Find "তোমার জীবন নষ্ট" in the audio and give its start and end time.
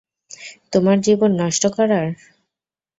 0.73-1.63